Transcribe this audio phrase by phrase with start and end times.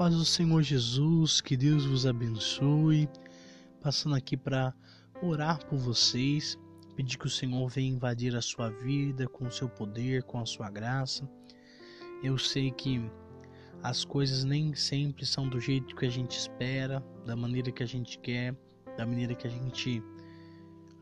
[0.00, 3.06] paz do Senhor Jesus, que Deus vos abençoe.
[3.82, 4.72] Passando aqui para
[5.22, 6.58] orar por vocês,
[6.96, 10.46] pedir que o Senhor venha invadir a sua vida com o seu poder, com a
[10.46, 11.28] sua graça.
[12.22, 12.98] Eu sei que
[13.82, 17.86] as coisas nem sempre são do jeito que a gente espera, da maneira que a
[17.86, 18.56] gente quer,
[18.96, 20.02] da maneira que a gente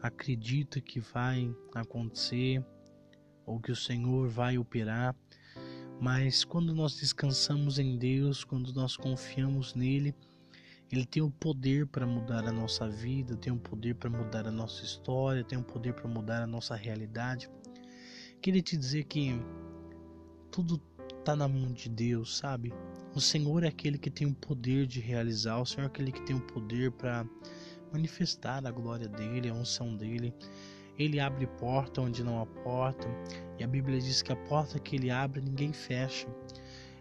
[0.02, 2.66] acredita que vai acontecer
[3.46, 5.14] ou que o Senhor vai operar.
[6.00, 10.14] Mas quando nós descansamos em Deus, quando nós confiamos nele,
[10.90, 14.50] ele tem o poder para mudar a nossa vida, tem o poder para mudar a
[14.50, 17.50] nossa história, tem o poder para mudar a nossa realidade.
[18.40, 19.32] Queria te dizer que
[20.50, 20.80] tudo
[21.18, 22.72] está na mão de Deus, sabe?
[23.14, 26.22] O Senhor é aquele que tem o poder de realizar, o Senhor é aquele que
[26.22, 27.26] tem o poder para
[27.92, 30.32] manifestar a glória dele, a unção dele.
[30.98, 33.08] Ele abre porta onde não há porta,
[33.58, 36.26] e a Bíblia diz que a porta que ele abre ninguém fecha.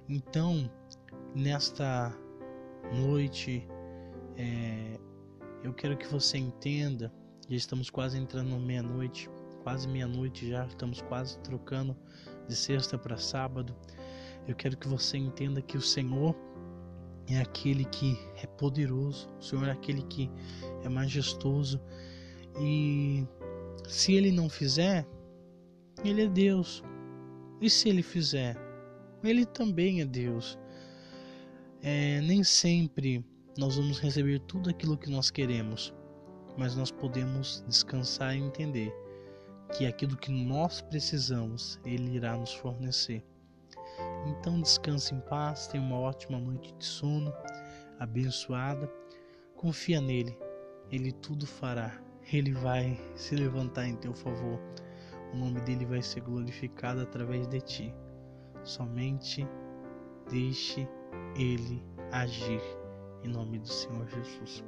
[0.08, 0.70] Então,
[1.34, 2.16] nesta
[2.94, 3.68] noite,
[4.38, 5.00] é,
[5.64, 7.12] eu quero que você entenda,
[7.50, 9.30] já estamos quase entrando meia-noite,
[9.64, 11.98] quase meia-noite já, estamos quase trocando
[12.48, 13.76] de sexta para sábado.
[14.48, 16.36] Eu quero que você entenda que o Senhor
[17.30, 20.32] é aquele que é poderoso, o Senhor é aquele que
[20.84, 21.82] é majestoso
[22.60, 23.28] e
[23.88, 25.08] se ele não fizer,
[26.04, 26.84] ele é Deus.
[27.60, 28.56] E se ele fizer,
[29.24, 30.58] ele também é Deus.
[31.82, 33.26] É, nem sempre
[33.58, 35.94] nós vamos receber tudo aquilo que nós queremos,
[36.58, 38.94] mas nós podemos descansar e entender
[39.76, 43.24] que aquilo que nós precisamos, Ele irá nos fornecer.
[44.28, 47.34] Então descanse em paz, tenha uma ótima noite de sono,
[48.00, 48.92] abençoada.
[49.56, 50.38] Confia nele,
[50.92, 54.60] Ele tudo fará ele vai se levantar em teu favor.
[55.34, 57.96] O nome dele vai ser glorificado através de ti.
[58.64, 59.48] Somente
[60.30, 60.88] deixe
[61.36, 62.62] ele agir
[63.24, 64.64] em nome do Senhor Jesus.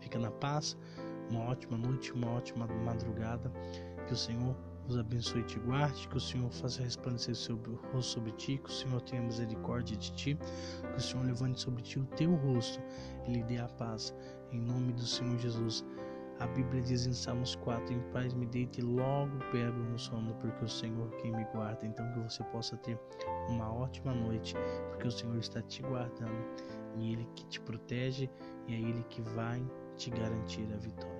[0.00, 0.76] Fica na paz,
[1.30, 3.52] uma ótima noite, uma ótima madrugada.
[4.06, 4.56] Que o Senhor
[4.86, 7.56] vos abençoe e te guarde, que o Senhor faça resplandecer o seu
[7.92, 10.38] rosto sobre ti, que o Senhor tenha misericórdia de ti,
[10.90, 12.80] que o Senhor levante sobre ti o teu rosto
[13.26, 14.14] e lhe dê a paz.
[14.50, 15.84] Em nome do Senhor Jesus.
[16.40, 20.64] A Bíblia diz em Salmos 4: Em paz me deite logo pego no sono, porque
[20.64, 21.84] o Senhor quem me guarda.
[21.84, 22.98] Então que você possa ter
[23.48, 24.54] uma ótima noite,
[24.90, 26.44] porque o Senhor está te guardando
[26.96, 28.30] e Ele que te protege
[28.68, 29.64] e é Ele que vai
[29.96, 31.17] te garantir a vitória.